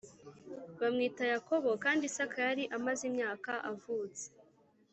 [0.79, 4.25] bamwita Yakobo Kandi Isaka yari amaze imyaka avutse.